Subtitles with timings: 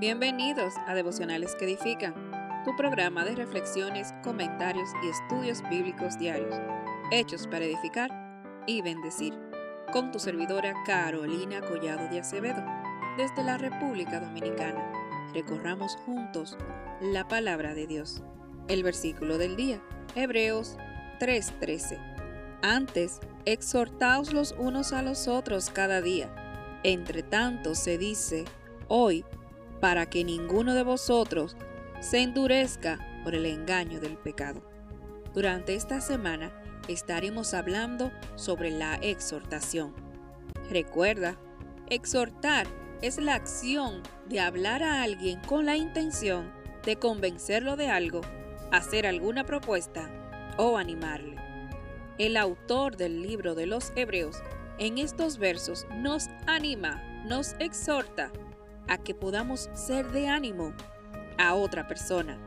[0.00, 2.14] Bienvenidos a Devocionales que Edifican,
[2.64, 6.54] tu programa de reflexiones, comentarios y estudios bíblicos diarios,
[7.10, 8.08] hechos para edificar
[8.68, 9.34] y bendecir,
[9.92, 12.64] con tu servidora Carolina Collado de Acevedo,
[13.16, 14.88] desde la República Dominicana.
[15.34, 16.56] Recorramos juntos
[17.00, 18.22] la palabra de Dios.
[18.68, 19.82] El versículo del día,
[20.14, 20.76] Hebreos
[21.18, 21.98] 3:13.
[22.62, 26.32] Antes, exhortaos los unos a los otros cada día.
[26.84, 28.44] Entre tanto se dice,
[28.86, 29.24] hoy,
[29.80, 31.56] para que ninguno de vosotros
[32.00, 34.62] se endurezca por el engaño del pecado.
[35.34, 36.52] Durante esta semana
[36.88, 39.94] estaremos hablando sobre la exhortación.
[40.70, 41.36] Recuerda,
[41.88, 42.66] exhortar
[43.02, 46.50] es la acción de hablar a alguien con la intención
[46.84, 48.22] de convencerlo de algo,
[48.72, 50.10] hacer alguna propuesta
[50.56, 51.36] o animarle.
[52.18, 54.42] El autor del libro de los Hebreos
[54.78, 58.32] en estos versos nos anima, nos exhorta
[58.88, 60.72] a que podamos ser de ánimo
[61.38, 62.38] a otra persona,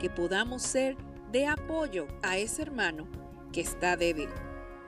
[0.00, 0.96] que podamos ser
[1.30, 3.08] de apoyo a ese hermano
[3.52, 4.28] que está débil.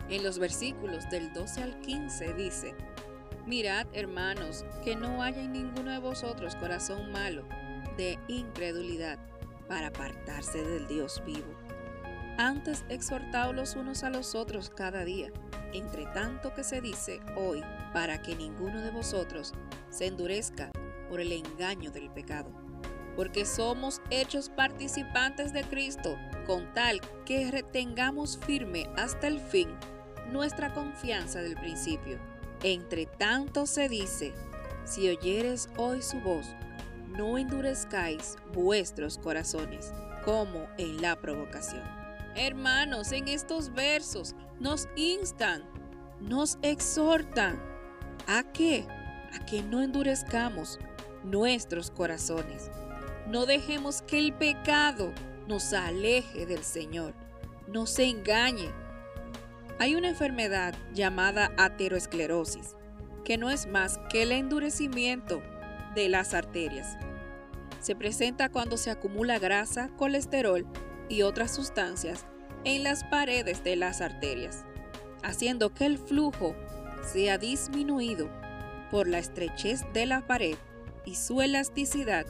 [0.08, 2.74] En los versículos del 12 al 15 dice,
[3.46, 7.44] Mirad, hermanos, que no haya en ninguno de vosotros corazón malo
[7.96, 9.18] de incredulidad
[9.68, 11.54] para apartarse del Dios vivo.
[12.38, 15.30] Antes exhortaos los unos a los otros cada día,
[15.72, 19.54] entre tanto que se dice hoy, para que ninguno de vosotros
[19.90, 20.70] se endurezca
[21.08, 22.50] por el engaño del pecado.
[23.16, 29.70] Porque somos hechos participantes de Cristo, con tal que retengamos firme hasta el fin
[30.30, 32.18] nuestra confianza del principio.
[32.62, 34.34] Entre tanto se dice,
[34.84, 36.46] si oyeres hoy su voz,
[37.16, 39.92] no endurezcáis vuestros corazones,
[40.24, 41.82] como en la provocación.
[42.34, 45.62] Hermanos, en estos versos nos instan,
[46.20, 47.60] nos exhortan
[48.26, 48.86] a que,
[49.32, 50.78] a que no endurezcamos
[51.26, 52.70] nuestros corazones.
[53.28, 55.12] No dejemos que el pecado
[55.48, 57.14] nos aleje del Señor,
[57.68, 58.70] nos engañe.
[59.78, 62.76] Hay una enfermedad llamada ateroesclerosis,
[63.24, 65.42] que no es más que el endurecimiento
[65.94, 66.96] de las arterias.
[67.80, 70.66] Se presenta cuando se acumula grasa, colesterol
[71.08, 72.24] y otras sustancias
[72.64, 74.64] en las paredes de las arterias,
[75.22, 76.54] haciendo que el flujo
[77.02, 78.28] sea disminuido
[78.90, 80.56] por la estrechez de la pared
[81.06, 82.26] y su elasticidad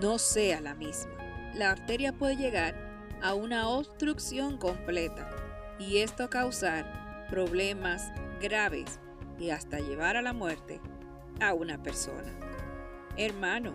[0.00, 1.12] no sea la misma.
[1.54, 2.74] La arteria puede llegar
[3.22, 5.30] a una obstrucción completa
[5.78, 8.98] y esto causar problemas graves
[9.38, 10.80] y hasta llevar a la muerte
[11.40, 12.32] a una persona.
[13.16, 13.72] Hermano,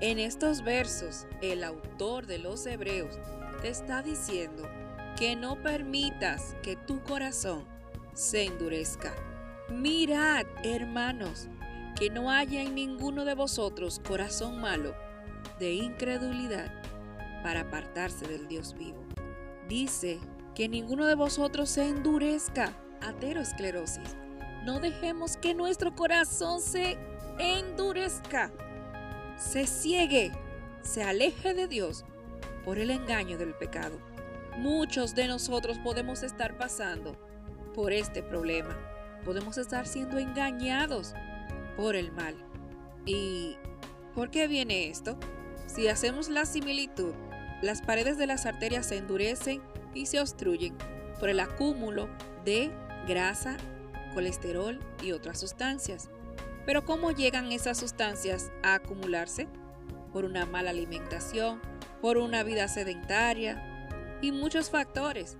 [0.00, 3.18] en estos versos el autor de los Hebreos
[3.62, 4.68] te está diciendo
[5.18, 7.64] que no permitas que tu corazón
[8.12, 9.12] se endurezca.
[9.70, 11.48] Mirad, hermanos,
[11.96, 14.94] que no haya en ninguno de vosotros corazón malo
[15.58, 16.70] de incredulidad
[17.42, 19.02] para apartarse del Dios vivo.
[19.66, 20.18] Dice
[20.54, 24.14] que ninguno de vosotros se endurezca, ateroesclerosis.
[24.64, 26.98] No dejemos que nuestro corazón se
[27.38, 28.52] endurezca,
[29.38, 30.32] se ciegue,
[30.82, 32.04] se aleje de Dios
[32.64, 33.98] por el engaño del pecado.
[34.58, 37.16] Muchos de nosotros podemos estar pasando
[37.74, 38.76] por este problema.
[39.24, 41.14] Podemos estar siendo engañados
[41.76, 42.34] por el mal.
[43.04, 43.56] ¿Y
[44.14, 45.18] por qué viene esto?
[45.66, 47.12] Si hacemos la similitud,
[47.62, 49.62] las paredes de las arterias se endurecen
[49.94, 50.76] y se obstruyen
[51.20, 52.08] por el acúmulo
[52.44, 52.70] de
[53.06, 53.56] grasa,
[54.14, 56.08] colesterol y otras sustancias.
[56.64, 59.46] Pero ¿cómo llegan esas sustancias a acumularse?
[60.12, 61.60] Por una mala alimentación,
[62.00, 65.36] por una vida sedentaria y muchos factores.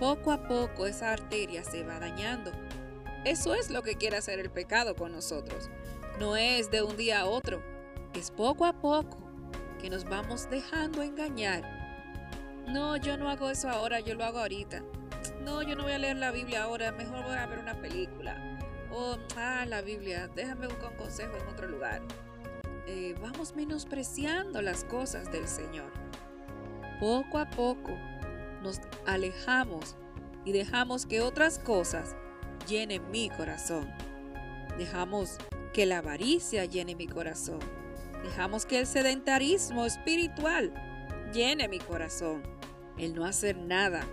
[0.00, 2.52] Poco a poco esa arteria se va dañando
[3.24, 5.70] eso es lo que quiere hacer el pecado con nosotros.
[6.18, 7.62] No es de un día a otro,
[8.14, 9.18] es poco a poco
[9.80, 11.62] que nos vamos dejando engañar.
[12.66, 14.82] No, yo no hago eso ahora, yo lo hago ahorita.
[15.42, 18.58] No, yo no voy a leer la Biblia ahora, mejor voy a ver una película.
[18.90, 22.02] O, ah, la Biblia, déjame buscar un consejo en otro lugar.
[22.86, 25.92] Eh, vamos menospreciando las cosas del Señor.
[27.00, 27.92] Poco a poco
[28.62, 29.96] nos alejamos
[30.44, 32.16] y dejamos que otras cosas
[32.68, 33.88] llene mi corazón.
[34.76, 35.38] Dejamos
[35.72, 37.60] que la avaricia llene mi corazón.
[38.22, 40.72] Dejamos que el sedentarismo espiritual
[41.32, 42.42] llene mi corazón.
[42.98, 44.06] El no hacer nada,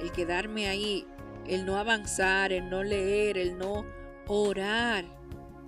[0.00, 1.06] el quedarme ahí,
[1.46, 3.86] el no avanzar, el no leer, el no
[4.26, 5.04] orar,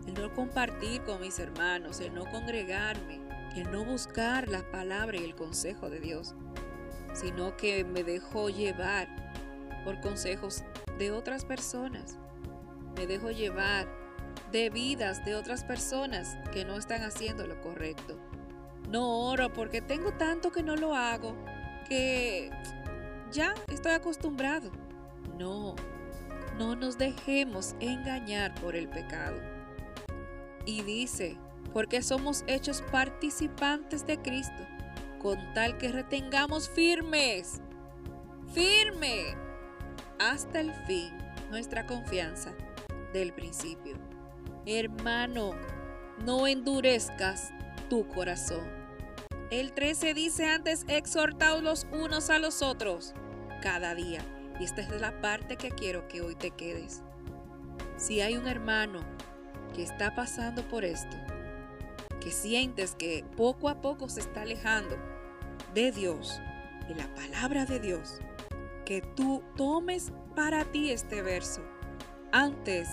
[0.07, 3.21] el no compartir con mis hermanos, el no congregarme,
[3.55, 6.35] el no buscar la palabra y el consejo de Dios,
[7.13, 9.09] sino que me dejo llevar
[9.85, 10.65] por consejos
[10.99, 12.19] de otras personas
[12.97, 13.89] me dejo llevar
[14.51, 18.19] de vidas de otras personas que no están haciendo lo correcto.
[18.91, 21.35] No oro porque tengo tanto que no lo hago
[21.89, 22.51] que
[23.31, 24.71] ya estoy acostumbrado.
[25.39, 25.75] No,
[26.59, 29.41] no nos dejemos engañar por el pecado.
[30.67, 31.37] Y dice,
[31.73, 34.67] porque somos hechos participantes de Cristo,
[35.21, 37.61] con tal que retengamos firmes,
[38.53, 39.35] firme,
[40.19, 41.11] hasta el fin
[41.51, 42.55] nuestra confianza
[43.13, 43.97] del principio.
[44.67, 45.55] Hermano,
[46.25, 47.53] no endurezcas
[47.89, 48.65] tu corazón.
[49.51, 53.13] El 13 dice antes, exhortaos los unos a los otros
[53.61, 54.21] cada día.
[54.59, 57.03] Y esta es la parte que quiero que hoy te quedes.
[57.97, 59.01] Si hay un hermano
[59.75, 61.17] que está pasando por esto,
[62.21, 64.97] que sientes que poco a poco se está alejando
[65.75, 66.41] de Dios,
[66.89, 68.21] de la palabra de Dios,
[68.85, 71.63] que tú tomes para ti este verso.
[72.35, 72.89] Antes,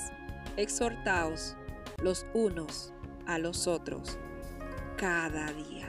[0.57, 1.55] exhortaos
[2.01, 2.93] los unos
[3.25, 4.19] a los otros
[4.97, 5.87] cada día.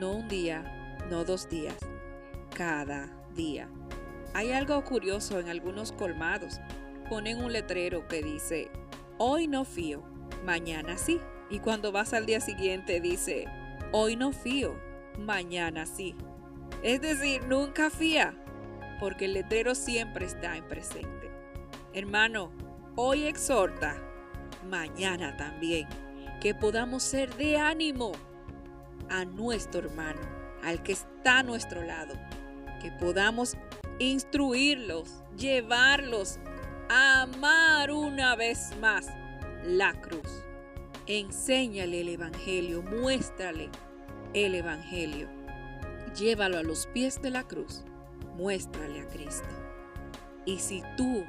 [0.00, 1.76] No un día, no dos días,
[2.56, 3.68] cada día.
[4.34, 6.60] Hay algo curioso en algunos colmados.
[7.08, 8.68] Ponen un letrero que dice,
[9.16, 10.02] hoy no fío,
[10.44, 11.20] mañana sí.
[11.50, 13.44] Y cuando vas al día siguiente dice,
[13.92, 14.74] hoy no fío,
[15.20, 16.16] mañana sí.
[16.82, 18.34] Es decir, nunca fía,
[18.98, 21.30] porque el letrero siempre está en presente.
[21.94, 22.50] Hermano,
[22.96, 23.96] hoy exhorta,
[24.68, 25.88] mañana también,
[26.40, 28.12] que podamos ser de ánimo
[29.08, 30.20] a nuestro hermano,
[30.62, 32.14] al que está a nuestro lado,
[32.80, 33.56] que podamos
[33.98, 36.38] instruirlos, llevarlos
[36.88, 39.08] a amar una vez más
[39.64, 40.44] la cruz.
[41.06, 43.70] Enséñale el Evangelio, muéstrale
[44.34, 45.28] el Evangelio.
[46.16, 47.84] Llévalo a los pies de la cruz,
[48.36, 49.48] muéstrale a Cristo.
[50.44, 51.24] Y si tú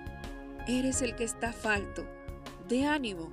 [0.67, 2.05] eres el que está falto
[2.67, 3.29] de ánimo,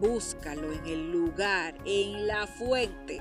[0.00, 3.20] búscalo en el lugar, en la fuente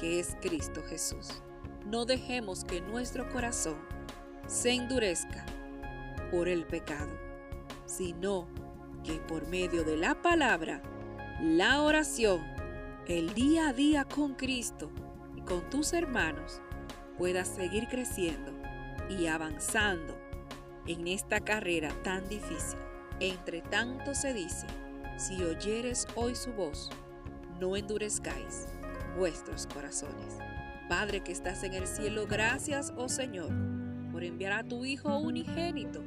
[0.00, 1.42] que es Cristo Jesús.
[1.86, 3.78] No dejemos que nuestro corazón
[4.46, 5.46] se endurezca
[6.30, 7.12] por el pecado,
[7.86, 8.48] sino
[9.04, 10.82] que por medio de la palabra,
[11.40, 12.42] la oración,
[13.06, 14.90] el día a día con Cristo
[15.36, 16.60] y con tus hermanos,
[17.16, 18.52] puedas seguir creciendo
[19.08, 20.18] y avanzando
[20.86, 22.85] en esta carrera tan difícil.
[23.20, 24.66] Entre tanto se dice,
[25.16, 26.90] si oyeres hoy su voz,
[27.58, 28.66] no endurezcáis
[29.16, 30.38] vuestros corazones.
[30.88, 33.50] Padre que estás en el cielo, gracias, oh Señor,
[34.12, 36.04] por enviar a tu Hijo unigénito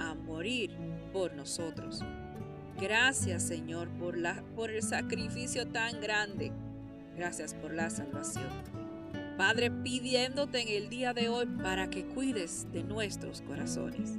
[0.00, 0.74] a morir
[1.12, 2.00] por nosotros.
[2.80, 6.50] Gracias, Señor, por, la, por el sacrificio tan grande.
[7.14, 8.48] Gracias por la salvación.
[9.36, 14.18] Padre, pidiéndote en el día de hoy para que cuides de nuestros corazones.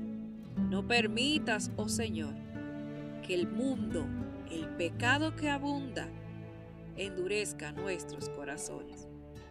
[0.69, 2.36] No permitas, oh Señor,
[3.25, 4.06] que el mundo,
[4.51, 6.07] el pecado que abunda,
[6.95, 9.07] endurezca nuestros corazones,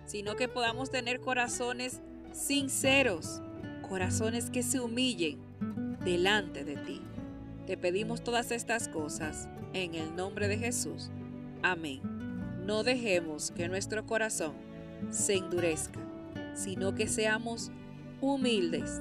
[0.07, 2.01] sino que podamos tener corazones
[2.33, 3.43] sinceros,
[3.89, 5.41] corazones que se humillen
[6.05, 7.03] delante de ti.
[7.67, 11.11] Te pedimos todas estas cosas en el nombre de Jesús.
[11.65, 12.01] Amén.
[12.65, 14.55] No dejemos que nuestro corazón
[15.11, 16.01] se endurezca,
[16.55, 17.73] sino que seamos
[18.21, 19.01] humildes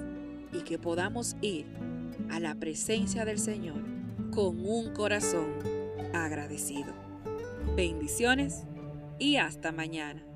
[0.52, 1.68] y que podamos ir
[2.30, 3.84] a la presencia del Señor
[4.32, 5.54] con un corazón
[6.14, 6.94] agradecido.
[7.76, 8.64] Bendiciones
[9.20, 10.27] y hasta mañana.